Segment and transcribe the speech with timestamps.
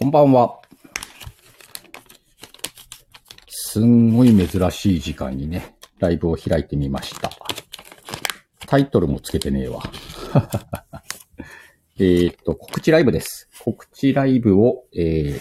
[0.00, 0.58] こんばんは。
[3.48, 7.30] すんごい珍しい時間にね、ライブを開いてみました。
[8.66, 9.82] タイトルもつけてねえわ。
[12.00, 13.50] えっと、告知ライブです。
[13.62, 15.40] 告知ライブを、えー、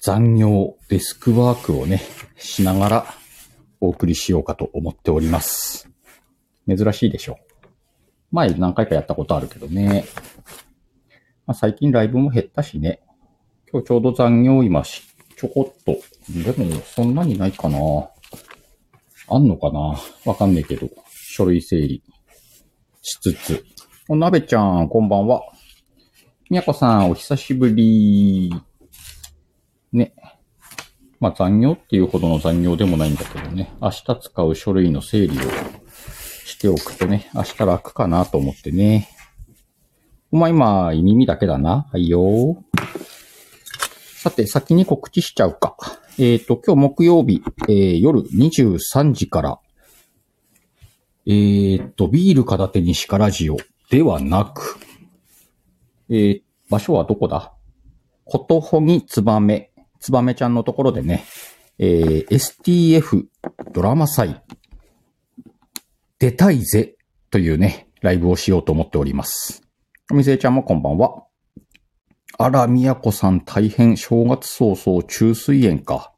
[0.00, 2.00] 残業、デスクワークをね、
[2.38, 3.06] しながら
[3.78, 5.90] お送りしようかと思っております。
[6.66, 7.66] 珍しいでしょう。
[8.32, 10.06] 前何回かやったことあるけどね。
[11.46, 13.00] まあ、最近ライブも減ったしね。
[13.70, 15.02] 今日ちょうど残業今し、
[15.36, 15.96] ちょこっと。
[16.28, 17.78] でも、そんなにないかな。
[19.28, 20.88] あんのかなわかんないけど。
[21.12, 22.02] 書類整理
[23.02, 23.64] しつつ。
[24.08, 25.42] おなべちゃん、こんばんは。
[26.50, 28.52] みやこさん、お久しぶり。
[29.92, 30.14] ね。
[31.20, 33.72] まあ残業っていうほどの残業でもないんだけどね。
[33.80, 35.40] 明日使う書類の整理を
[36.44, 39.08] しておくとね、明日楽かなと思ってね。
[40.32, 41.86] お前今、耳だけだな。
[41.92, 42.64] はいよ。
[44.16, 45.76] さて、先に告知しちゃうか。
[46.18, 49.58] えっ、と、今日木曜日、えー夜23時から、
[51.26, 53.56] えっ、と、ビール片手にシカラジオ
[53.88, 54.78] ではなく、
[56.10, 57.52] えー場所はどこだ？
[58.24, 59.70] ことほぎつばめ、
[60.00, 61.24] つばめちゃんのところでね、
[61.78, 63.26] えー STF
[63.72, 64.42] ドラマ祭、
[66.18, 66.96] 出たいぜ
[67.30, 69.65] というね、ライブをしようと思っております。
[70.12, 71.24] みせいちゃんもこんばんは。
[72.38, 76.12] あら、みやこさん大変正月早々中水炎か。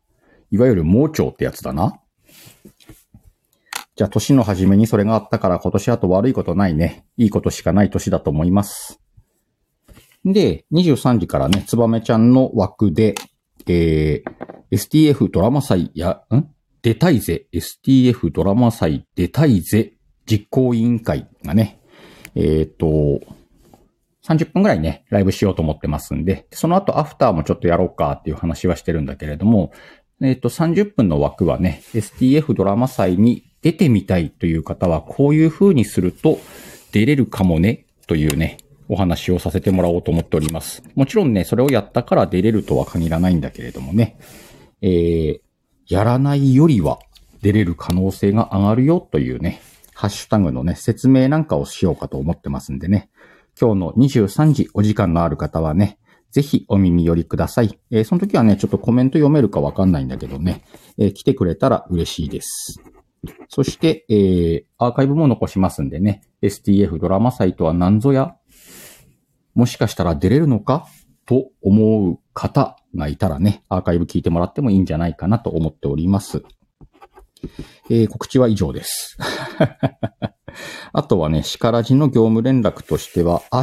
[0.50, 1.98] いわゆる盲腸ってやつだな。
[3.96, 7.06] じゃあ、年の初めにそれがあったから今年あと悪いことないね。
[7.16, 9.00] いいことしかない年だと思います。
[10.22, 13.14] で、23時からね、つばめちゃんの枠で、
[13.66, 16.44] えー、STF ドラマ祭や、ん？
[16.82, 17.46] 出たいぜ。
[17.54, 19.94] STF ドラマ祭出たいぜ。
[20.26, 21.80] 実行委員会がね、
[22.34, 23.20] えっ、と、
[24.28, 29.72] 30分ぐらいね、ライブしようと思ってますんで、その後アフターもちょっとやろうかっていう話はしてるんだけれども、
[30.20, 36.38] えっ、と、30分の枠はね、STF ドラマ祭に出てみたいという方は、こういう風にすると
[36.92, 40.82] 出れるかもね、というね、お話をさせてもらおうと思っております。
[40.94, 44.18] もちろんね、それをやったから出れるとは限らないんだけれどもね、
[44.82, 45.40] えー、
[45.86, 46.98] やらないよりは
[47.42, 49.60] 出れる可能性が上がるよというね、
[49.94, 53.10] ハッシュタグのね、説明なんかをしようかと思ってますんでね、
[53.60, 55.98] 今日の23時お時間のある方はね、
[56.30, 57.78] ぜひお耳寄りください。
[57.90, 60.62] えーその時はね、ちょっとコメント読めるかわかんないんだけどね、
[60.96, 62.80] えー来てくれたら嬉しいです。
[63.48, 68.36] そして、えーアーカイブも残しますんでね、STF ドラマサイトは何ぞや、
[69.54, 70.86] もしかしたら出れるのか
[71.26, 76.44] と思う方がいたらね、アーカイブ聞いてもらってもいいんじゃないかなと思っております。
[77.90, 79.16] えー告知は以上です。
[80.98, 83.62] あとはね、シカラジの業務連絡としては、明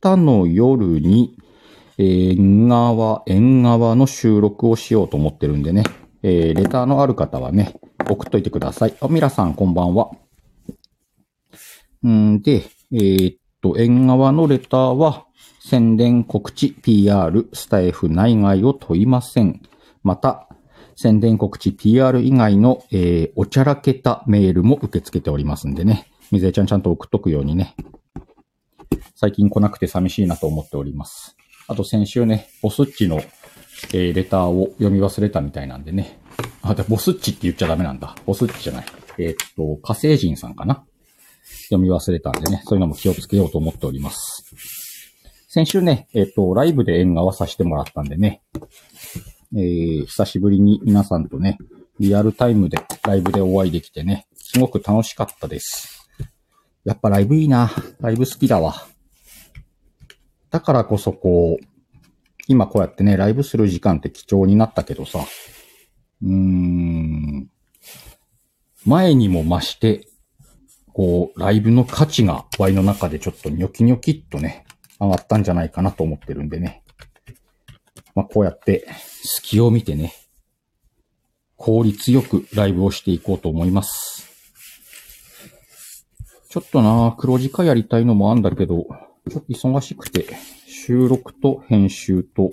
[0.00, 1.36] 日の夜に、
[1.98, 5.82] え縁側、縁側の収録をしようと思ってるんでね、
[6.22, 7.74] えーレターのある方はね、
[8.08, 8.94] 送っといてください。
[9.00, 10.12] あ、ミラさん、こんばんは。
[12.06, 15.26] んで、えーっと、縁側のレターは、
[15.58, 19.60] 宣伝告知、PR、スタイフ内外を問いません。
[20.04, 20.48] また、
[20.94, 26.06] 宣伝告知、PR 以外の、えーおちゃらけたメールも受け付けておりますんでね。
[26.30, 27.74] みずえちゃんちゃんと送っとくようにね。
[29.14, 31.36] 最近来なくて寂しいなと思っております。
[31.68, 33.16] あと先週ね、ボスッチの、
[33.92, 36.18] えーレターを読み忘れたみたいなんでね。
[36.62, 38.14] あ、で、ボスッチって言っちゃダメなんだ。
[38.26, 38.86] ボスッチじゃない。
[39.18, 40.84] えーっと、火星人さんかな
[41.64, 44.44] 読み忘れたんでね、そういうのも気をつけようと思っております。
[45.48, 48.42] 先週ね、えーっと、ライブで縁側させてもらったんでね、
[49.54, 51.58] えー久しぶりに皆さんとね、
[51.98, 55.95] リアルタイムでライブでお会いできてね、すごく楽しかったです。
[56.86, 57.72] やっぱライブいいな。
[58.00, 58.86] ライブ好きだわ。
[60.50, 61.64] だからこそこう、
[62.46, 65.18] 今こうやってね、ライブする時間って貴重になったけどさ、
[66.22, 67.50] うーん、
[68.84, 70.06] 前にも増して、
[70.92, 74.64] こう、ライブの価値がワイの中でちょっとニョキニョキっとね、
[75.00, 76.84] 上がったんじゃないかなと思ってるんでね。
[78.14, 78.86] まあ、こうやって、
[79.24, 80.14] 隙を見てね、
[81.56, 84.15] 効率よくライブをしていこうと思います。
[86.56, 88.86] ちょっとな黒字化やりたいのもあんだけど、
[89.30, 90.24] ちょっと忙しくて、
[90.66, 92.50] 収録と編集と、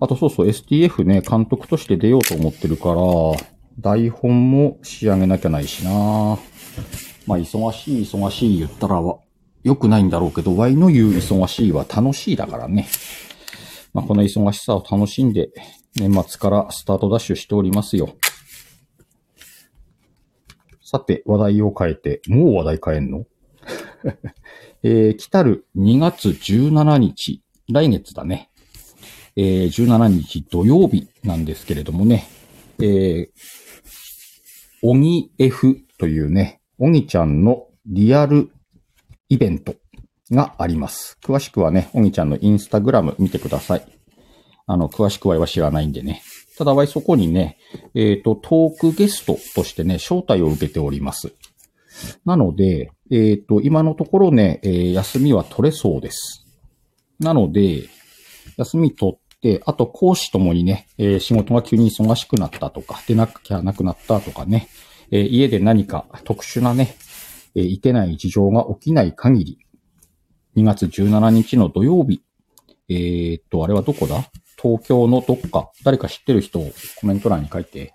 [0.00, 3.00] あとそうそう STF ね、監督として出ようと思ってるから、
[3.78, 5.90] 台本も仕上げなきゃないしな
[7.28, 9.20] まあ、忙しい忙しい言ったらわ
[9.62, 12.88] 良くないんだろうけど、Y の言う忙しいは楽しいだからね。
[13.94, 15.50] まあ、この忙しさを楽しんで、
[15.94, 18.16] 年末からスタートダッシュしておりますよ。
[20.90, 23.26] さて、話題を変えて、もう話題変えんの？
[24.82, 28.48] えー、来たる2月17日、来月だね。
[29.36, 32.26] えー、17日土曜日なんですけれどもね、
[32.80, 33.28] えー、
[34.82, 38.50] おぎ F というね、おぎちゃんのリアル
[39.28, 39.74] イベント
[40.30, 41.18] があります。
[41.22, 43.97] 詳しくはね、おぎちゃんのインスタグラム見てください。
[44.68, 46.22] あの、詳しくは知らないんでね。
[46.58, 47.56] ただ、そこにね、
[47.94, 51.32] えっ、ー、と、トークゲストとしてね、招待を受けております。
[52.24, 56.44] なので、えっ、ー、と、今のところね、えー、休みは取れそうです。
[57.18, 57.84] なので、
[58.58, 64.68] 休み取って、あと講師ともにね、えー、仕事が急に忙しくなったとか、出なきゃなくなったとかね、
[65.10, 66.94] え、家で何か特殊なね、
[67.54, 69.58] え、いけない事情が起きない限り、
[70.56, 72.22] 2月17日の土曜日、
[72.90, 74.30] え、っと、あれはどこだ？
[74.60, 76.70] 東京のどっか、誰か知ってる人を
[77.00, 77.94] コメント欄に書いて、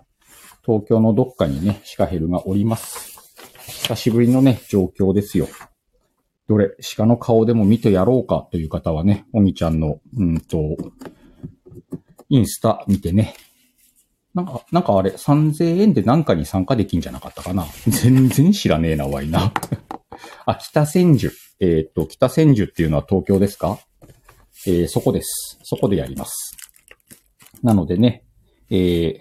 [0.64, 3.18] 東京のどっかにね、シカヘルがおります。
[3.66, 5.48] 久しぶりのね、状況ですよ。
[6.48, 10.76] どれ、鹿の顔でも見てやろうかという方はね、おみちゃんの、うんと、
[12.30, 13.34] インスタ見てね。
[14.34, 19.52] なんか、なんかあれ、3000円でなんかに参加できんじゃなかったかな全然知らねえな、わいな。
[20.46, 21.30] あ、北千住。
[21.60, 23.78] えっ、と、北千住っていうのは東京ですか？
[24.66, 25.58] えー、そこです。
[25.62, 26.53] そこでやります。
[27.64, 28.24] なのでね、
[28.70, 29.18] えー、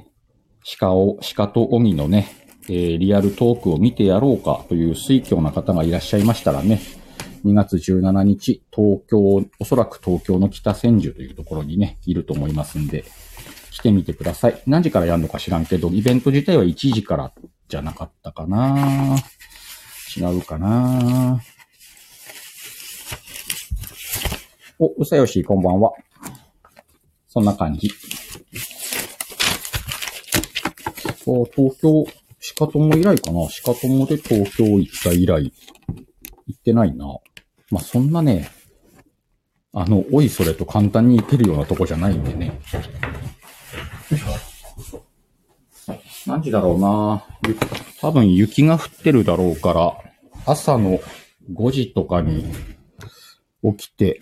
[0.78, 2.28] 鹿を、鹿と鬼のね、
[2.70, 6.82] えー、リアルトークを見てやろうかという推挙な方がいらっしゃいましたらね、
[7.46, 9.20] 2月17日、東京、
[9.60, 13.06] おそらく東京の北千住というところにね、いると思いますんで、
[13.72, 14.62] 来てみてください。
[14.68, 17.32] 何時からやるのか知らんけど、イベント自体は1時から
[17.70, 19.16] じゃなかったかな
[20.18, 21.42] 違うかな
[24.80, 25.94] お、うさよし、こんばんは。
[27.34, 27.90] そんな感じ。
[31.26, 31.50] 東
[31.82, 32.06] 京、
[32.58, 33.48] 鹿友以来かな？
[33.66, 35.52] 鹿友で東京行った以来、
[36.46, 37.08] 行ってないな。
[37.72, 38.52] まあ、そんなね、
[39.74, 42.62] あの、おいそれと簡単に行けるようなとこじゃないんでね。
[46.28, 47.26] 何時だろうな？
[48.00, 49.98] 多分雪が降ってるだろうから、
[50.46, 51.00] 朝の
[51.52, 52.46] 5時とかに
[53.64, 54.22] 起きて、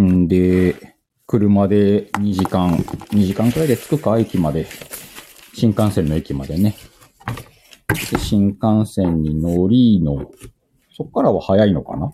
[0.00, 0.96] んで、
[1.26, 4.66] 車で2時間、2時間くらいで着くか、駅まで。
[5.54, 6.74] 新幹線の駅までね。
[8.10, 10.30] で新幹線に乗りの、
[10.96, 12.12] そっからは早いのかな？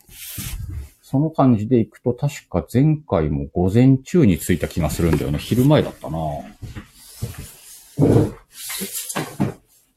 [1.03, 5.38] その感じで行くと確か前回も午前中に着いた気がするんだよね。
[5.38, 6.19] 昼前だったな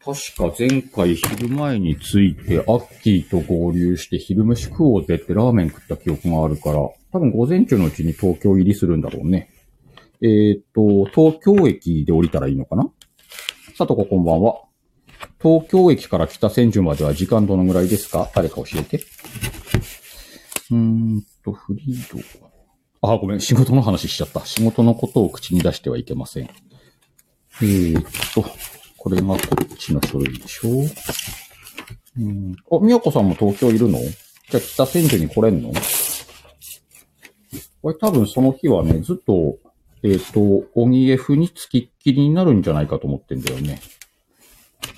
[0.03, 9.51] 確か前回昼前に着いて、アッキーと合流して昼飯食おうぜってラーメン食った記憶があるから、多分午前中のうちに東京入りするんだろうね。
[10.19, 12.89] えー、っと、東京駅で降りたらいいのかな？
[13.77, 14.63] さとここんばんは。
[15.39, 18.31] 東京駅から北千住までは時間どのぐらいですか？
[18.33, 18.97] 誰か教えて。
[20.71, 23.07] うーんと、フリード。
[23.07, 24.43] あ、ごめん、仕事の話しちゃった。
[24.43, 26.45] 仕事のことを口に出してはいけません。
[26.45, 28.43] えー、っと、
[28.97, 30.69] これがこっちの書類でしょ？
[32.17, 32.55] うん。
[32.71, 33.99] あ、みやこさんも東京いるの？
[33.99, 35.71] じゃあ北千住に来れんの？
[37.83, 39.57] これ多分その日はね、ずっと、
[40.03, 43.81] えっ、ー、と、オニエフに付きっきりになるんじゃないかと思ってんだよね。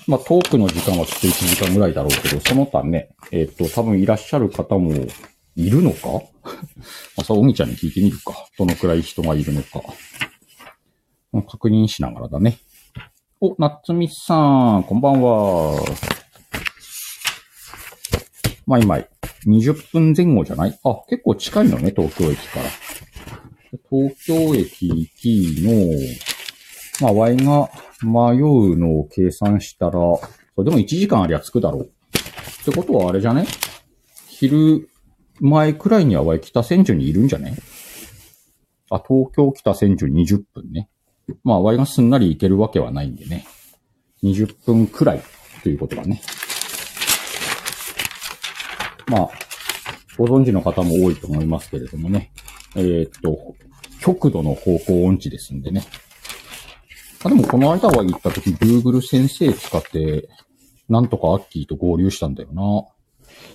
[0.06, 4.92] まあ、トークの時間はきっと1時間ぐらいだろうけど、その他ね、えっ、ー、と、多分いらっしゃる方も
[5.56, 6.08] いるのか？
[7.18, 8.46] まあ、さ、おみちゃんに聞いてみるか。
[8.56, 9.82] どのくらい人がいるのか。
[11.48, 12.58] 確認しながらだね。
[13.40, 15.74] お、なつみさん、こんばんは。
[18.66, 19.08] まいまい。
[19.46, 20.78] 20分前後じゃない？
[20.84, 22.66] あ、結構近いのね、東京駅から。
[23.90, 27.70] 東京駅行きの、まあ、Y が
[28.02, 30.20] 迷うのを計算したら、そ
[30.58, 31.82] れでも1時間ありゃ着くだろう。
[31.84, 33.46] ってことはあれじゃね？
[34.26, 34.88] 昼
[35.38, 37.56] 前くらいには Y 北千住にいるんじゃね？
[38.90, 40.88] あ、東京北千住20分ね。
[41.44, 43.46] まあ、Y がすんなり行けるわけはないんでね。
[44.22, 45.22] 20分くらい
[45.62, 46.20] ということだね。
[49.06, 49.30] まあ、
[50.16, 52.32] ご存知の方も多いと思いますけれどもね。
[52.74, 53.54] えー、っと、
[54.00, 55.84] 極度の方向音痴ですんでね。
[57.24, 60.28] あ、でもこの間は行った時 Google 先生使って、
[60.88, 62.62] なんとかアッキーと合流したんだよな。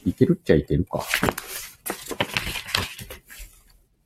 [0.06, 1.04] いけるっちゃいけるか。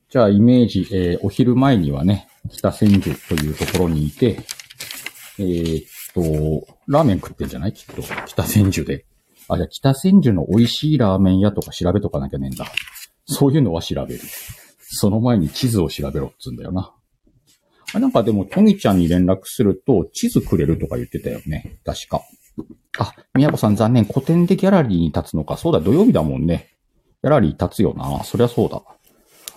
[0.09, 4.45] じゃあ、イメージ、えー、お昼前にはね、北千住というところにいて、
[5.39, 7.73] えー、っと、ラーメン食ってんじゃない？
[7.73, 8.01] きっと。
[8.27, 9.05] 北千住で。
[9.47, 12.65] あ、じゃあ北千住の美味しいラーメン屋とか調べとかなきゃねえんだ。
[13.25, 14.21] そういうのは調べる。
[14.79, 16.93] その前に地図を調べろっつうんだよな。
[17.93, 21.77] あなんかでも、トギちゃんに連絡すると、地図くれるとか言ってたよね。
[21.85, 22.21] 確か。
[22.97, 24.05] あ、宮子さん残念。
[24.05, 25.57] 古典でギャラリーに立つのか。
[25.57, 26.69] そうだ、土曜日だもんね。
[27.23, 28.23] ギャラリー立つよな。
[28.23, 28.81] そりゃそうだ。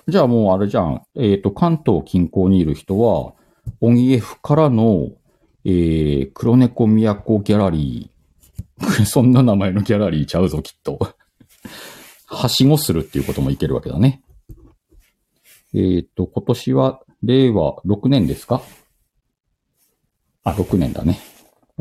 [0.09, 1.03] じゃあもうあれじゃん。
[1.17, 3.35] えっ、と、関東近郊にいる人は、
[3.81, 5.09] オギエフからの、
[5.65, 8.18] えー、黒猫都ギャラリー。
[9.07, 11.15] そんな名前のギャラリーちゃうぞ、きっと。
[12.27, 14.23] はしごするっていうこともいけるわけだね。
[15.75, 18.63] えっ、と、今年は、令和6年ですか？
[20.45, 21.19] あ、6年だね。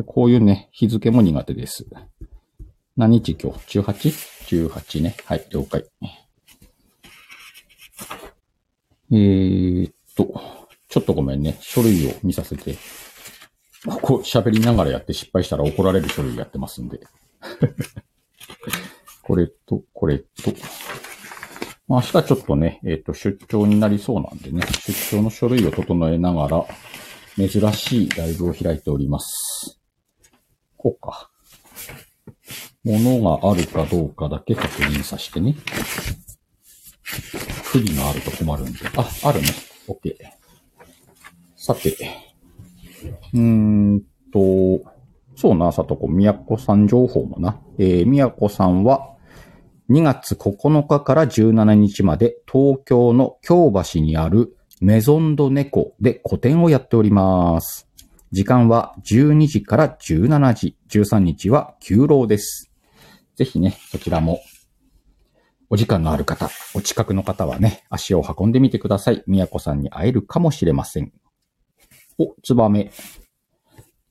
[0.06, 1.86] こういうね、日付も苦手です。
[2.96, 5.16] 何日今日 ?18?18 ね。
[5.25, 5.86] はい、了解。
[9.12, 10.42] えーっと、
[10.89, 11.58] ちょっとごめんね。
[11.62, 12.75] 書類を見させて。
[13.86, 17.00] ここ喋りながらやって失敗したら怒られる書類やってますんで。
[19.22, 20.25] これと、これと。
[21.88, 26.65] まあ、明日ちょっとね、えっ、と、出張になりそうなんでね、出張の書類を整えながら、
[27.38, 29.79] 珍しいライブを開いております。
[30.75, 31.29] こうか。
[32.84, 35.55] ものがあるかどうかだけ確認させてね。
[37.63, 38.79] 不利があると困るんで。
[38.96, 39.48] あ、あるね。
[39.88, 40.15] OK。
[41.55, 42.26] さて。
[43.34, 44.01] うん
[44.34, 44.82] と、
[45.36, 47.60] そうな、さとこ、みやこさん情報もな。
[47.77, 49.16] えー、みやこさんは、
[49.89, 57.88] 2月9日から17日まで東京の京橋にあるメゾンドネコで個展をやっております。
[58.32, 62.70] 時間は12時から17時、13日は休労です。
[63.36, 64.42] ぜひね、そちらも
[65.70, 69.24] お時間のある方、お近くの方はね、足を運んでみてください。
[69.27, 71.12] みやこさんに会えるかもしれません。
[72.19, 72.91] お、ツバメ。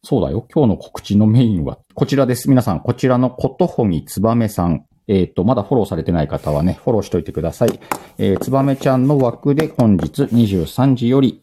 [0.02, 0.46] そうだよ。
[0.54, 2.48] 今日の告知のメインはこちらです。
[2.48, 4.84] 皆さん、こちらのことほぎつばめさん。
[5.08, 7.80] えっ、と、まだフォローされてない方はね、フォローしといてください。
[8.18, 11.42] えー、つばめちゃんの枠で本日23時より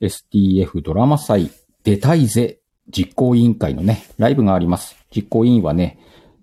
[0.00, 1.50] STF ドラマ祭
[1.82, 4.96] 出たいぜ実行委員会のね、ライブがあります。
[5.14, 5.98] 実行委員はね、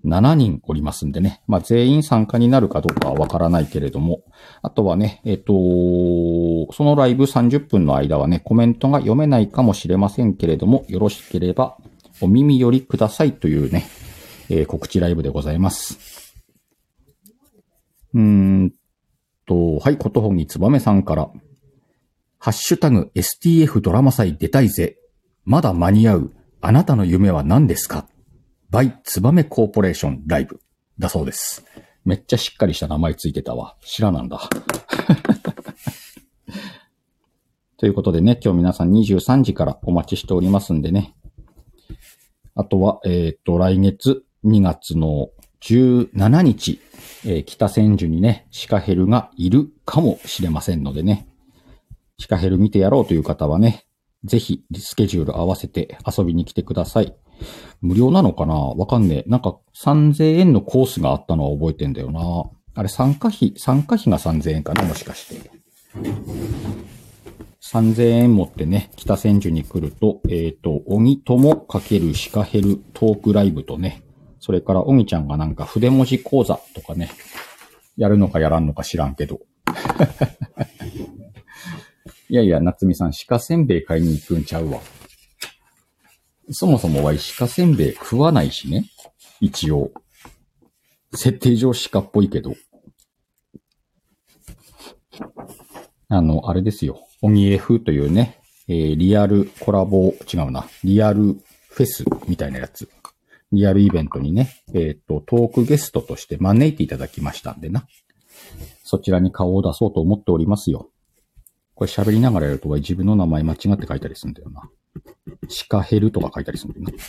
[0.06, 1.42] 7人おりますんでね。
[1.48, 4.24] まあ、全員参加になるかどうかはわからないけれども。
[4.62, 5.54] あとはね、えっ、と、
[6.74, 11.78] そのライブ30分の間はね、コメントが読めないかもしれませんけれども、よろしければ
[12.22, 13.88] お耳寄りくださいというね、
[14.50, 16.36] えー告知ライブでございます。
[18.14, 18.74] うーん
[19.46, 21.30] と、はい、ことほぎつばめさんから。
[22.40, 24.98] ハッシュタグ STF ドラマ祭出たいぜ。
[25.46, 26.34] まだ間に合う。
[26.60, 28.08] あなたの夢は何ですか？
[28.72, 30.62] バイツバメコーポレーションライブ。
[30.98, 31.66] だそうです。
[32.06, 33.76] めっちゃしっかりした名前ついてたわ。
[33.82, 34.48] 知らなんだ。
[37.76, 41.18] ということでね、今日皆さん23時からお待ちしておりますんでね。
[42.56, 46.80] あとは、えっ、と、来月2月の17日、
[47.26, 51.28] えー北千住にね、シカヘルがいるかもしれませんのでね。
[52.18, 53.86] シカヘル見てやろうという方はね、
[54.24, 57.14] ぜひスケジュール合わせて遊びに来てください。
[57.82, 58.56] 無料なのかな？
[58.56, 59.30] わかんねえ。
[59.30, 62.22] なんか3000円のコースがあったのは覚えてんだよな。
[62.74, 64.84] あれ参加費、参加費が3000円かな？
[64.84, 65.52] もしかして。
[67.62, 74.04] 3000円持ってね、北千住に来ると、えっ、と、鬼友かけるシカヘルトークライブとね、
[74.40, 77.12] それから鬼ちゃんがなんか筆文字講座とかね、
[77.96, 79.40] やるのかやらんのか知らんけど。
[82.30, 84.80] いやいや、夏美さん、鹿せんべい買いに行くんちゃうわ。
[86.52, 88.86] そもそもは鹿せんべい食わないしね。
[89.40, 89.92] 一応。
[91.14, 92.54] 設定上鹿っぽいけど。
[96.10, 97.08] あの、あれですよ。
[97.22, 100.68] オニエフというね、えーリアルコラボ、違うな。
[100.84, 101.38] リアル
[101.70, 102.90] フェスみたいなやつ。
[103.52, 107.86] リアルイベントにね、えっ、と、トークゲストとして招いていただきましたんでな。
[108.84, 110.90] そちらに顔を出そうと思っておりますよ。
[111.76, 114.70] これ喋りながらやると自分の名前間違って書いたりするんだよな。
[115.48, 116.92] シカヘルとか書いたりするんだ。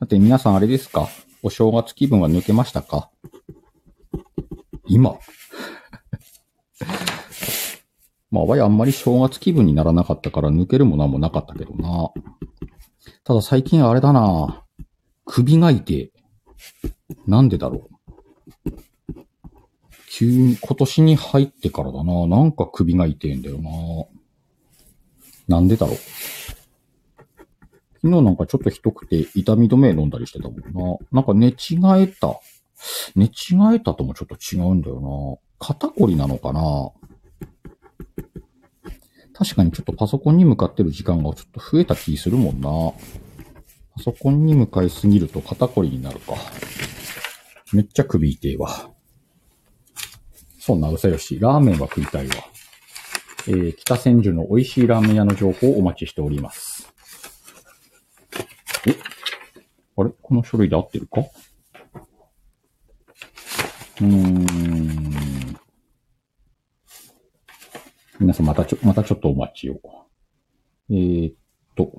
[0.00, 1.08] だって皆さんあれですか？
[1.42, 3.10] お正月気分は抜けましたか？
[4.86, 5.18] 今？
[8.30, 12.10] まあ、わいあんまり正月気分にならなかったから抜けるもなんもなかったけどな。
[13.24, 14.64] ただ最近あれだな
[15.24, 16.12] 首が痛い。
[17.26, 17.88] なんでだろ
[18.66, 18.80] う？
[20.08, 22.26] 急に、今年に入ってからだな。
[22.26, 23.70] なんか首が痛いんだよな。
[25.52, 25.96] なんでだろう？
[25.96, 26.06] 昨
[28.02, 30.64] 日なんかちょっとひどくて痛み止め飲んだりしてたもんな。
[31.12, 31.52] なんか寝違
[32.02, 32.40] えた。
[33.14, 33.30] 寝違
[33.74, 35.08] えたともちょっと違うんだよな。
[35.58, 36.90] 肩こりなのかな？
[39.34, 42.70] 確かにちょっとパソコンに向かってる時間がちょっと増えた気するもんな。
[43.94, 46.34] パソコンに向かいすぎると肩こりになるか。
[47.72, 48.90] めっちゃ首痛いわ。
[50.58, 52.34] そんなうさよし、ラーメンは食いたいわ。
[53.48, 56.92] えー、北千住の美味しいラーメン屋の情報をお待ちしております。
[58.86, 58.96] え？
[59.96, 60.10] あれ？
[60.22, 61.20] この書類で合ってるか？
[64.00, 65.56] うーん。
[68.20, 69.80] 皆さんまたちょ、またちょっとお待ちを。
[70.90, 71.34] えー、っ
[71.74, 71.92] と。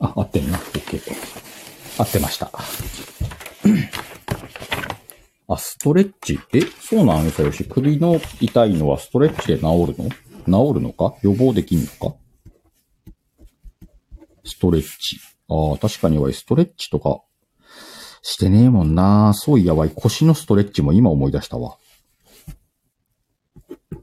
[0.00, 0.58] あ、合ってんな。
[0.58, 1.00] OK。
[1.98, 2.50] 合ってました。
[5.52, 6.38] あ、ストレッチ？
[6.54, 6.60] え？
[6.60, 7.24] そうなん？
[7.24, 7.64] ですよし。
[7.64, 10.04] 首の痛いのはストレッチで治る
[10.46, 10.68] の？
[10.68, 11.14] 治るのか？
[11.22, 12.16] 予防できんのか？
[14.44, 15.18] ストレッチ。
[15.48, 17.22] ああ、確かにわい、ストレッチとか
[18.22, 19.34] してねえもんな。
[19.34, 21.78] そういやわい、腰のストレッチも今思い出したわ。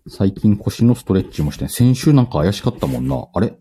[0.10, 3.26] 最近腰のストレッチもして、先週なんか怪しかったもんな。
[3.34, 3.54] あれ？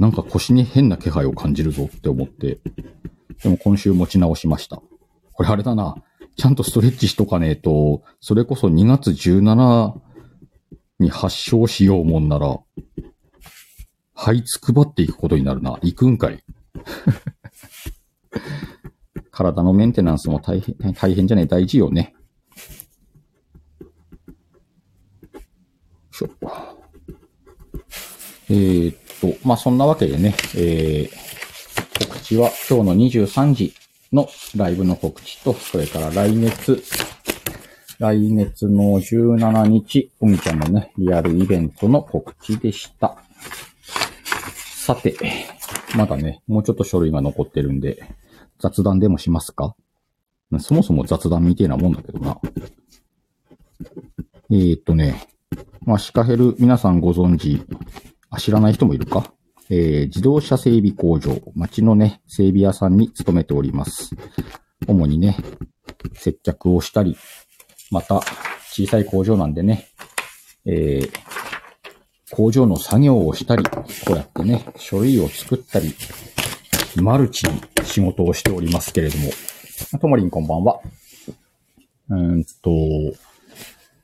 [0.00, 2.58] なんか腰に変な気配を感じるぞって思って。
[3.44, 4.82] でも今週持ち直しました。
[5.32, 5.94] これあれだな。
[6.38, 9.92] ちゃんとストレッチしとかねえと、それこそ2月17
[11.00, 12.60] に発症しようもんなら、
[14.14, 15.80] 這いつくばっていくことになるな。
[15.82, 16.40] 行くんかい。
[19.32, 22.14] 体のメンテナンスも大変、大変じゃねえ、大事よね。
[26.12, 26.30] しょ。
[28.48, 33.74] えー、っと、まあ、そんなわけでね、えー、告知は今日の23時
[34.12, 36.82] のライブの告知と、それから来月、
[37.98, 43.18] 来月の17日、おみちゃんのね、リアルイベントの告知でした。
[44.54, 45.16] さて、
[45.96, 48.02] まだね、もうちょっと書類が残ってるんで、
[48.58, 49.74] 雑談でもしますか？
[50.60, 52.40] そもそも雑談みてえなもんだけどな。
[54.50, 55.28] えー、っとね、
[55.82, 57.62] まあ、シカヘル、皆さんご存知、
[58.30, 59.32] あ、知らない人もいるか？
[59.70, 64.10] えー、自動車整備工場、町のね、整備屋さんに勤めております。
[64.86, 65.36] 主にね、
[66.14, 67.16] 接客をしたり、
[67.90, 68.20] また、
[68.70, 69.88] 小さい工場なんでね、
[70.64, 71.10] えー、
[72.30, 75.94] 工場の作業をしたり、こうやってね、書類を作ったり、
[77.02, 79.30] マルチに仕事をしておりますけれども。
[80.00, 80.80] ともりんこんばんは。
[82.10, 82.70] うーんと、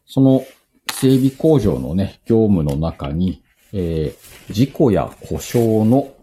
[0.07, 0.45] その
[0.93, 3.44] 整備工場のね、業務の中に、
[3.77, 6.15] えー、事故や故障の、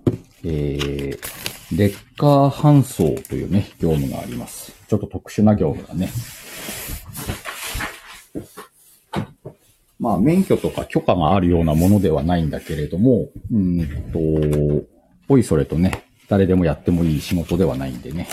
[0.46, 4.74] えー、レッカー搬送というね、業務があります。
[4.88, 6.10] ちょっと特殊な業務だね。
[10.00, 14.20] まあ、免許とか許可があるようなものではないんだけれども、うんと、
[15.28, 18.30] おいそれとね、誰でもやってもいい仕事ではないんでね。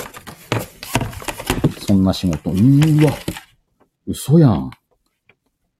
[1.80, 3.12] そんな仕事、うーわ、
[4.06, 4.70] 嘘やん。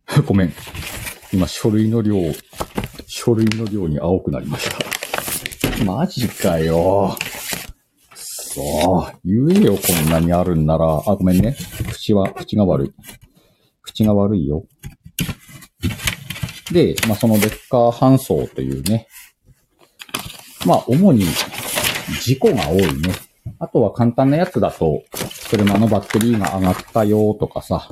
[0.27, 0.53] ごめん。
[1.33, 2.17] 今、書類の量、
[3.29, 5.85] 書類の量に青くなりました。
[5.85, 7.15] マジかよ。
[8.15, 9.21] そう。
[9.23, 11.03] 言えよ、こんなにあるんなら。
[11.07, 11.55] あ、ごめんね。
[11.93, 12.93] 口は、口が悪い。
[13.83, 14.65] 口が悪いよ。
[16.73, 19.07] で、まあ、そのレッカー搬送というね。
[20.65, 21.27] まあ、主に
[22.23, 23.13] 事故が多いね。
[23.59, 25.03] あとは簡単なやつだと、
[25.51, 27.89] 車のバッテリーが上がったよとかさ、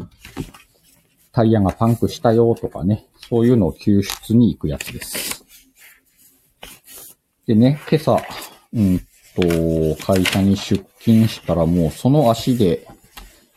[1.36, 5.44] タイヤがパンクしたよとかね、そういうのを救出に行くやつです。
[7.46, 8.22] でね、今朝、
[8.72, 8.98] うん
[9.36, 12.88] と、会社に出勤したらもうその足で、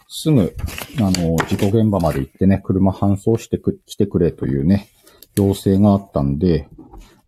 [0.09, 0.53] すぐ、
[0.97, 4.89] あの、事故現場まで行ってね、車搬送してく、来てくれというね、
[5.37, 6.67] 要請があったんで、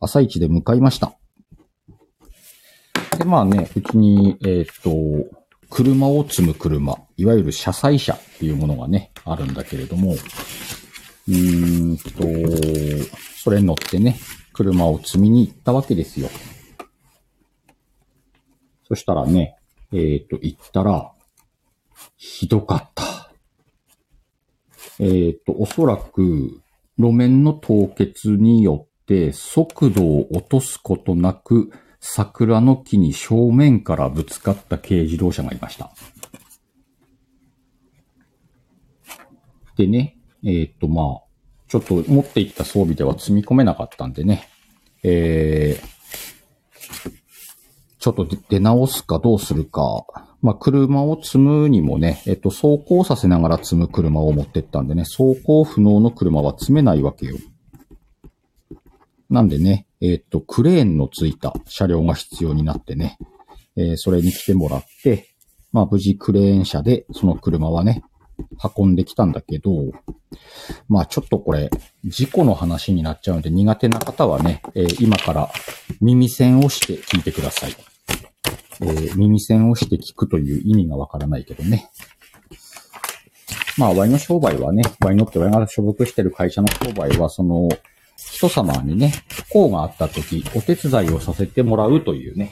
[0.02, 1.14] 朝一で向かいました。
[3.18, 4.92] で、まあね、うちに、えっ、と、
[5.72, 13.08] 車を積む車、いわゆる車載車っていうものがね、あるんだけれども、うーんと、
[13.42, 14.18] それに乗ってね、
[14.52, 16.30] 車を積みに行ったわけですよ。
[18.90, 19.56] そしたらね、
[19.94, 21.14] えっ、と、行ったら、
[22.18, 23.32] ひどかった。
[25.00, 26.62] えっ、と、おそらく、
[26.98, 35.92] 路面の凍結によって速度を落とすことなく、桜の木に正面からぶつかった軽自動車がいました。
[39.78, 41.22] でね、えっ、と、まあ、
[41.68, 44.50] ちょっと持っていった装備では積み込めなかったんでね、
[45.04, 47.12] えー、
[48.00, 50.04] ちょっと出直すかどうするか。
[50.42, 57.38] まあ、車を積むにもね、えっと、走行させながら積む車を持ってったんでね、走行不能の車は積めないわけよ。
[59.30, 63.18] なんでね、えっと、クレーンのついた車両が必要になってね、
[63.78, 65.30] えーそれに来てもらって、
[65.72, 68.04] まあ、無事クレーン車でその車はね、
[68.78, 69.72] 運んできたんだけど、
[70.88, 71.70] まあちょっとこれ、
[72.06, 75.50] 事故の話になっちゃうので苦手な方はね、えー今から
[76.00, 77.76] 耳栓をして聞いてください。
[78.82, 81.92] えー耳栓をして聞くという意味がわからないけどね。
[83.78, 87.70] まあ、ワイの商売はね、ワイのってワイが所属してる会社の商売は、その、
[88.30, 92.52] 人様にね、不幸があった時、お手伝いをさせてもらうというね、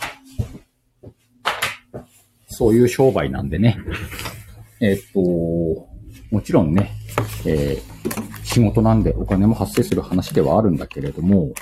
[2.48, 3.78] そういう商売なんでね。
[4.82, 5.20] えっと、
[6.32, 6.92] もちろんね、
[7.46, 11.54] えー、仕事なんでお金も発生する話ではあるんだけれども、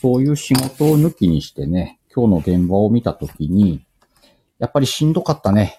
[0.00, 3.84] そういう仕事を抜きにしてね、今日の現場を見たときに、
[4.58, 5.78] やっぱりしんどかったね。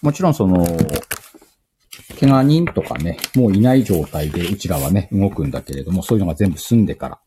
[0.00, 0.66] もちろんその、
[2.20, 7.20] 怪我人とかね、もういない状態でうちらはね、動くんだけれども、そういうのが全部済んでから。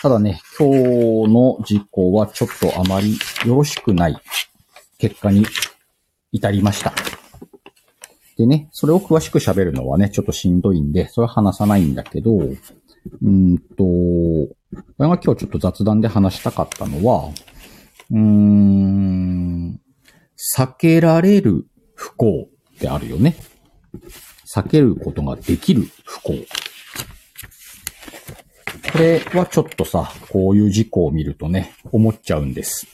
[0.00, 4.16] ただね、今日の実行はちょっとあまりよろしくない
[4.98, 5.44] 結果に
[6.32, 6.92] 至りました。
[8.36, 12.38] でね、それを詳しく喋るのはね、ちょっとしんどいんで、それは話さないんだけど、
[13.22, 13.84] うんと、
[14.98, 17.30] 俺が今日ちょっと雑談で話したかったのは、
[18.10, 19.80] うーん、
[20.56, 23.36] 避けられる不幸ってあるよね。
[24.54, 26.46] 避けることができる不幸。
[28.92, 32.86] これはちょっとさ、こういう事故を見るとね、思っちゃうんです。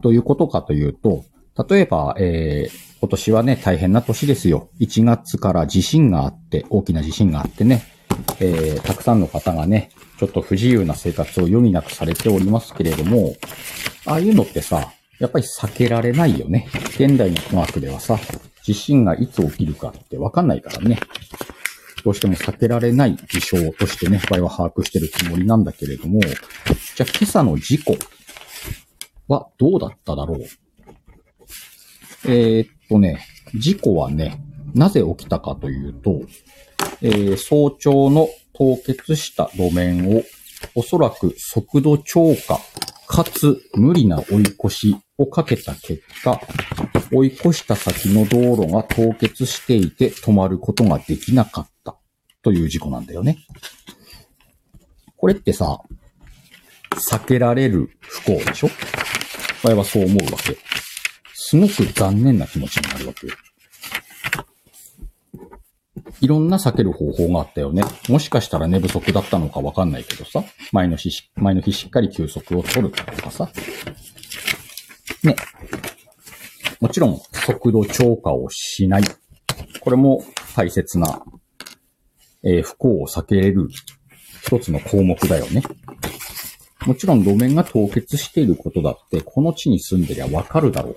[0.00, 1.24] どういうことかというと、
[1.68, 4.70] 例えば、えー、今年はね、大変な年ですよ。
[4.80, 7.84] 1月から地震があって、大きな地震があってね、
[8.40, 13.34] えー、たくさんの方がね、ちょっと不自由な生活を余儀なくされておりますけれども、
[14.06, 14.92] ああいうのってさ、
[15.22, 16.66] やっぱり避けられないよね。
[16.96, 18.18] 現代の科学ではさ、
[18.64, 20.98] 地震がいつ起きるかってわかんないからね。
[22.04, 27.96] どうしても避けられない事象としてね、場合は把握してるつもりなんだけれども、じゃあ今朝の事故
[29.28, 30.40] はどうだっただろう？
[32.24, 34.42] えー、っとね、事故はね、
[34.74, 36.22] なぜ起きたかというと、
[37.00, 40.24] えー、早朝の凍結した路面を
[40.74, 42.58] おそらく速度超過
[43.12, 46.40] かつ無理な追い越しをかけた結果、
[47.12, 51.98] 追い越した先の道路が凍結していて止まることができなかった
[52.40, 53.36] という事故なんだよね。
[55.18, 55.82] これってさ、
[57.10, 58.70] 避けられる不幸でしょ？
[59.62, 60.56] 場合はそう思うわけ。
[61.34, 63.34] すごく残念な気持ちになるわけよ。
[66.20, 67.82] いろんな避ける方法があったよね。
[68.08, 70.44] もしかしたら寝不足だったのかわかんないけどさ。
[70.72, 73.50] 前の日、前の日しっかり休息を取るとかさ。
[75.24, 75.36] ね。
[76.80, 79.02] もちろん、速度超過をしない。
[79.80, 80.22] これも
[80.54, 81.22] 大切な、
[82.44, 83.68] えー、不幸を避けれる
[84.42, 85.62] 一つの項目だよね。
[86.86, 90.96] もちろん路面が凍結していることだって、この地に住んでりゃわかるだろう。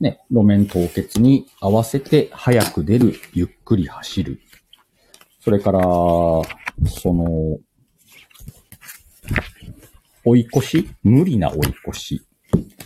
[0.00, 4.40] ね、路面凍結に合わせて早く出る、ゆっくり走る。
[5.40, 6.44] それから、そ
[7.14, 7.58] の、
[10.24, 10.90] 追い越し？
[11.02, 12.22] 無理な追い越し。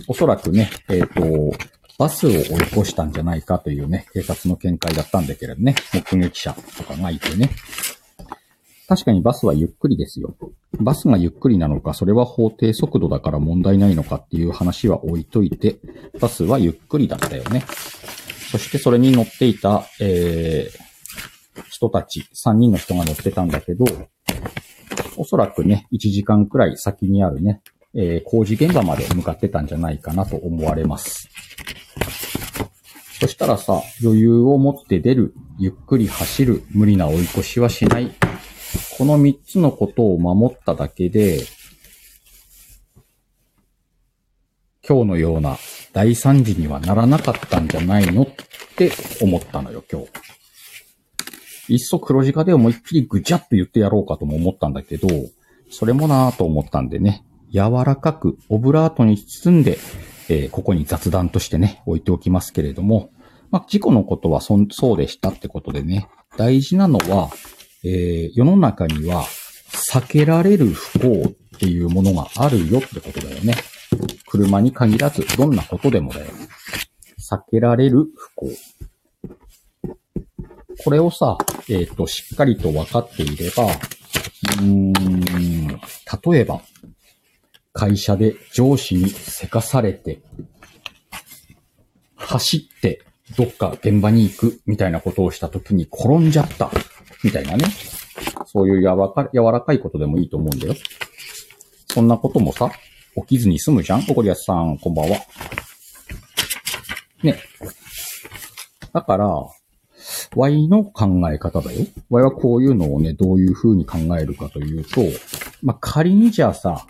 [0.07, 1.57] おそらくね、えっ、ー、と、
[1.99, 2.39] バスを追い
[2.73, 7.51] 越したんじゃないかというね、警察の見解だったんだけれどね、目撃者とかがいてね。
[8.91, 10.35] 確かにバスはゆっくりですよ。
[10.81, 15.79] バスがゆっくりなのか、それは法定速度だから問題ないのかっていう話は置いといて、
[16.21, 17.63] バスはゆっくりだったよね。
[18.51, 23.85] そしてそれに乗っていた、えー、人たち、3人の人が乗ってたんだけど、
[25.17, 27.63] おそらくね、1時間くらい先にあるね、
[27.95, 31.29] えー、工事現場まで向かってたんじゃないかなと思われます。
[33.21, 38.11] そしたらさ、余裕を持って出る、ゆっくり走る、無理な追い越しはしない、
[38.97, 41.41] この三つのことを守っただけで、
[44.87, 45.57] 今日のような
[45.93, 48.27] 大惨事にはならなかったんじゃないのっ
[48.77, 50.09] て思ったのよ、今日。
[51.73, 55.09] いっそ黒字化で思いっきりぐちゃっと言ってやろうかとも思ったんだけど、
[55.71, 59.79] それもなぁと思ったんでね、柔らかくオブラートに包んで、
[60.29, 63.11] えー、ここに雑談としてね、置いておきますけれども、
[63.51, 67.31] まあ、事故のことはそそうでしたってことでね、大事なのは、
[67.85, 69.25] えー、世の中には
[69.93, 73.55] 避けられる不幸っていうものがあるよってことだよね。
[74.27, 76.27] 車に限らず、どんなことでもだよ。
[77.19, 78.57] 避けられる不幸。
[80.85, 81.37] これをさ、
[81.69, 86.63] えっ、ー、と、しっかりと分かっていれば、うーん、例えば、
[87.73, 90.23] 会社で上司にせかされて、
[92.17, 93.03] 走って
[93.37, 96.71] どっか現場に行くみたいなことをした時に転んじゃった。
[97.23, 97.65] みたいなね。
[98.47, 100.75] そういう柔らか柔らかいことでもいいと思うんだよ。
[101.89, 102.71] そんなこともさ、
[103.17, 104.05] 起きずに済むじゃん？
[104.09, 105.19] おこりやすさん、こんばんは。
[107.23, 107.39] ね。
[108.93, 109.29] だから、
[110.37, 111.87] Y の考え方だよ。
[112.09, 115.03] Y はこういうのをね、どういう風に考えるかというと、
[115.63, 116.87] まあ、仮にじゃあさ、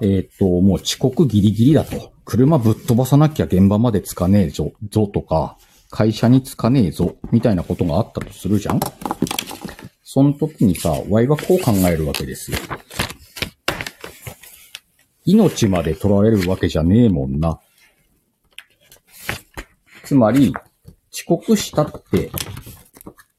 [0.00, 2.12] えっ、ー、と、もう遅刻ギリギリだと。
[2.24, 5.56] 車ぶっ飛ばさなきゃ現場まで着かねえぞ、ぞとか、
[5.90, 8.80] 会社に着かねえぞ、みたいなことがあったとするじゃん
[10.02, 12.58] その時にさ、Y はこう考えるわけですよ。
[15.24, 17.60] 命まで取られるわけじゃねえもんな。
[20.04, 20.52] つまり、
[21.12, 22.30] 遅刻したって、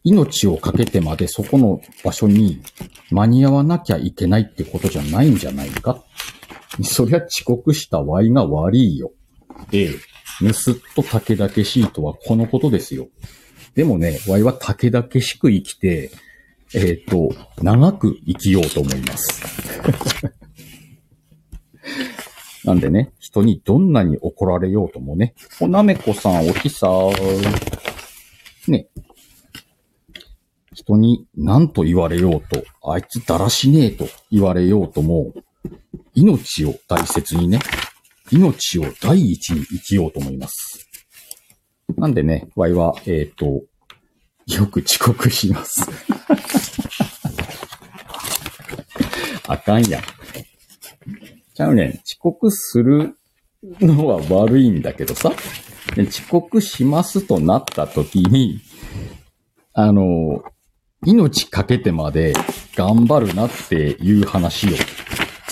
[0.04, 2.62] 命をかけてまでそこの場所に
[3.12, 6.04] 間に合わなきゃいけないってことじゃないんじゃないか。
[6.84, 9.12] そりゃ遅刻したワイが悪いよ。
[9.72, 9.90] ええ。
[10.42, 13.08] ぬすっと竹々しいとはこのことですよ。
[13.76, 16.12] でもね、ワイは竹々しく生きて、
[16.74, 17.30] えっ、と、
[17.62, 19.42] 長く生きようと思います。
[22.66, 27.48] なんでね、人にどんなに怒られようともね、おなめこさんおひさー
[28.68, 28.88] ね、
[30.74, 35.34] 人に何と言われようと、あいつだらしねえと言われようとも、
[36.14, 37.60] 命を大切にね、
[38.32, 40.88] 命を第一に生きようと思います。
[41.98, 43.64] なんでね、ワイは、えっ、と、
[44.48, 45.82] よく遅刻します。
[49.48, 50.04] あかんやん。
[51.54, 51.90] ちゃうねん。
[51.90, 53.18] 遅刻する
[53.82, 55.34] のは悪いんだけどさ。
[55.98, 58.62] 遅刻しますとなった時に、
[59.74, 60.44] あの、
[61.06, 62.34] 命かけてまで
[62.76, 64.70] 頑張るなっていう話を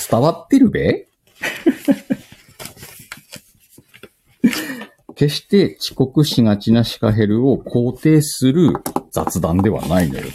[0.10, 1.08] 伝わってるべ？
[5.16, 8.74] 決して遅刻しがちなシカヘルを肯定する
[9.12, 10.26] 雑談ではないのよ。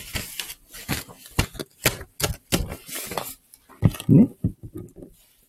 [4.08, 4.28] ね。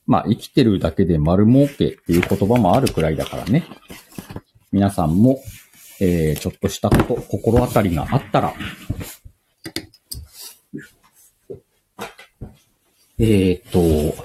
[0.06, 3.66] まあ、生きてるだけで丸儲けっていう言葉もあるくらいだからね。
[4.72, 5.40] 皆さんも、
[6.00, 8.54] えー、ちょっとしたこと、心当たりがあったら、
[13.20, 14.24] えーっと、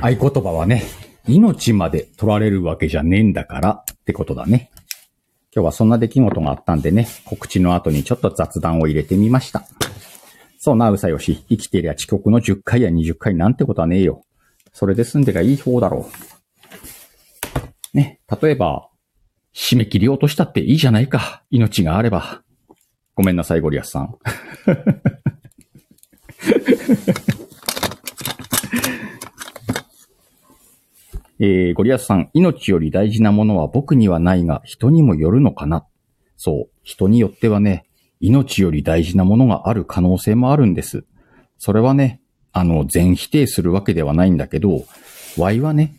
[0.00, 0.84] 合言葉はね、
[1.28, 4.70] 命まで取られるわけじゃねえんだからってことだね。
[5.54, 9.66] 今日はそんな出来事があったんでね、告知の後にちょっと雑談を入れてみました。
[10.58, 11.44] そうな、うさよし。
[11.48, 14.22] 生きてりゃ遅刻の10回や20回なんてことはねえよ。
[14.72, 16.08] それで済んでりゃいい方だろ
[17.94, 17.96] う。
[17.96, 18.88] ね、例えば、
[19.54, 21.42] 締め切り落としたっていいじゃないか。
[21.50, 22.42] 命があれば。
[23.14, 24.16] ごめんなさい、ゴリアスさん。
[31.40, 35.86] えー、ゴリアスさん、命より大事なものは僕にはないが、人にもよるのかな？
[36.36, 37.86] そう、人によってはね、
[38.20, 41.04] 命より大事なものがある可能性もあるんです。
[41.58, 42.20] それはね、
[42.52, 44.84] あの、全否定するわけではないんだけど、
[45.36, 45.94] Y はね、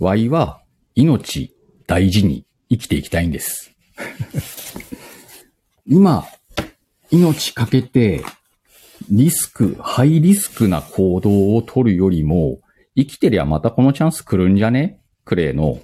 [0.00, 0.60] Y は
[0.94, 1.54] 命
[1.86, 3.72] 大事に生きていきたいんです。
[5.86, 6.24] 今、
[7.10, 8.22] 命かけて、
[9.10, 12.60] リスク、ハイリスクな行動を取るよりも、
[12.98, 14.98] 生きてりゃまたこのチャンス来るんじゃね？
[15.24, 15.78] クレイの。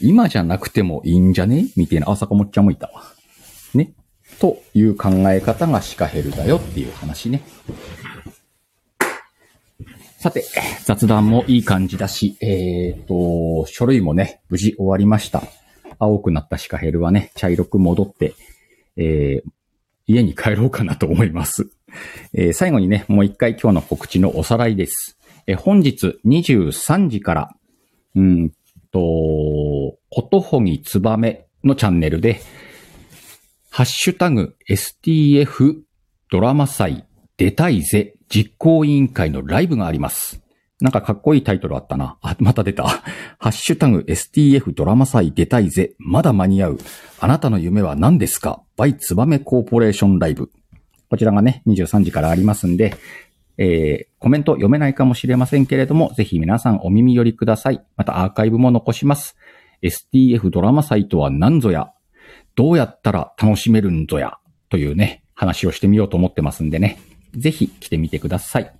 [0.00, 1.66] 今じゃなくてもいいんじゃね？
[1.76, 3.02] みたいな、あ、坂本ちゃんもいたわ。
[3.74, 3.92] ね。
[4.40, 7.42] という考え方がシカヘルだよっていう話ね。
[10.18, 10.44] さて、
[10.84, 15.42] 雑談もいい感じだし、えっ、と、書類もね、無事終わりました。
[15.98, 18.34] 青くなったシカヘルはね、茶色く戻って、
[18.96, 19.50] えー、
[20.06, 21.68] 家に帰ろうかなと思います。
[22.32, 25.17] えー最後にね、もう一回今日の告知のおさらいです。
[25.50, 27.50] え本日23時から、
[28.14, 28.50] うん
[28.92, 29.00] と、
[30.10, 32.40] ことほぎつばめのチャンネルで、
[33.70, 35.76] ハッシュタグ STF
[36.30, 37.06] ドラマ祭
[37.38, 40.42] 出たいぜ実行委員会のライブがあります。
[40.82, 42.18] なんかかっこいいタイトルあったな。
[42.20, 42.84] あ、また出た。
[43.40, 45.94] ハッシュタグ STF ドラマ祭出たいぜ。
[45.98, 46.78] まだ間に合う。
[47.20, 48.62] あなたの夢は何ですか？
[48.76, 50.50] バイツバメコーポレーションライブ。
[51.08, 52.94] こちらがね、23時からありますんで、
[53.58, 57.84] えー、コメント読めないかもしれませんけれども、ぜひ皆さんお耳寄りください。
[57.96, 59.36] またアーカイブも残します。
[59.82, 61.92] STF ドラマ祭とは何ぞや、
[62.54, 66.98] どうやったら楽しめるんぞや、というね、話をしてみようと思ってますんでね。
[67.36, 68.72] ぜひ来てみてください。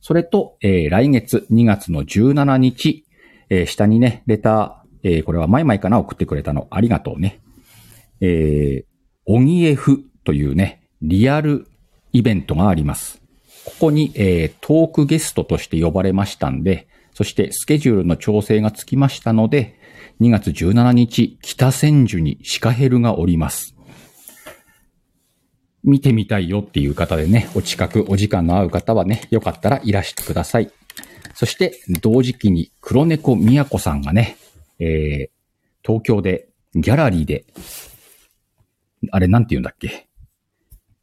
[0.00, 3.04] それと、えー来月2月の17日、
[3.48, 7.40] えー下にね、レター、えーこれはマイマイかな送ってくれたの、ありがとうね。
[8.20, 8.86] えー、
[9.26, 11.66] オギエフというね、リアル
[12.12, 13.22] イベントがあります。
[13.68, 19.78] ここに、えートークゲストとして呼ばれましたんで、そしてスケジュールの調整がつきましたので、
[20.20, 23.74] 2月17日、北千住にシカヘルがおります。
[25.84, 30.72] 見てみたいよっていう方でね、お近くお時間の合う方はね、よかったらいらしてください。
[31.34, 34.38] そして、同時期に黒猫みやこさんがね、
[34.78, 37.44] えー、東京でギャラリーで、
[39.10, 40.08] あれなんて言うんだっけ？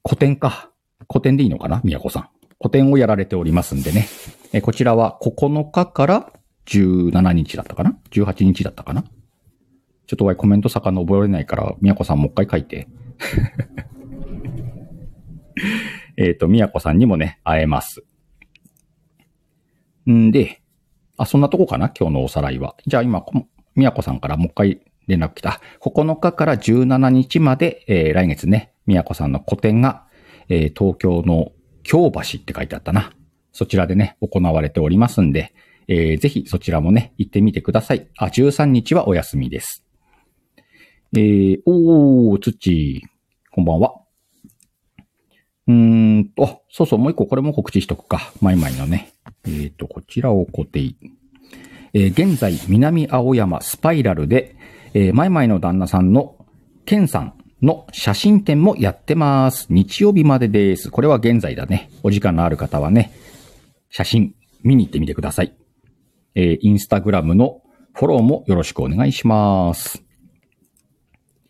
[0.04, 0.72] 古典か。
[1.08, 1.82] 古典でいいのかな？
[1.84, 2.30] みやこさん。
[2.66, 4.08] 古典をやられておりますんでね。
[4.52, 6.34] えこちらは9日から
[6.66, 9.04] 17日だったかな ?18 日だったかな？
[9.04, 12.88] ちょっとわコメント遡れないから、みやこさんもう一回書いて。
[16.18, 18.04] えっと、みやこさんにもね、会えます。
[20.10, 20.64] んで、
[21.18, 21.90] あ、そんなとこかな？
[21.90, 22.76] 今日のおさらいは。
[22.88, 25.62] じゃあ今、こみやこさんからもう一回連絡来た。
[25.82, 30.08] 9日から17日まで、えー、来月ね、宮子さんの個展が、
[30.50, 31.52] えー、東京の
[31.86, 33.14] 京橋って書いてあったな。
[33.54, 35.54] そちらでね、行われておりますんで、
[35.88, 38.08] えー、ぜひそちらもね、行ってみてください。
[38.18, 39.86] あ、13日はお休みです。
[41.16, 43.04] えー、おー、つっち
[43.52, 43.94] こんばんは。
[45.68, 48.34] うーんと、そうそう、もう一個これも告知しとくか。
[48.42, 49.14] マイマイのね。
[49.46, 50.96] えっ、ー、と、こちらを固定。
[51.94, 54.56] えー、現在、南青山スパイラルで、
[54.96, 56.36] えー、マイマイの旦那さんの
[56.86, 57.34] ケンさん
[57.66, 59.66] の写真展もやってます。
[59.70, 60.92] 日曜日までです。
[60.92, 61.90] これは現在だね。
[62.04, 63.12] お時間のある方はね、
[63.90, 65.56] 写真見に行ってみてください。
[66.36, 67.62] えー、インスタグラムの
[67.94, 70.04] フォローもよろしくお願いします。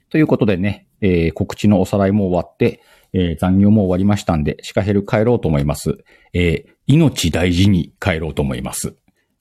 [0.10, 5.98] ということでね、えー、告知のおさらいも終わって、えー、残業も終わりましたんで、シカヘル帰ろうと思います。
[6.34, 8.96] えー、命大事に帰ろうと思います。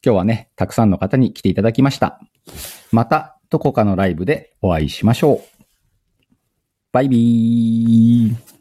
[0.05, 2.21] 今日はね、たくさんの方に来ていただきました。
[2.91, 5.54] また、どこかのライブでお会いしましょう。
[6.95, 8.54] バイビー。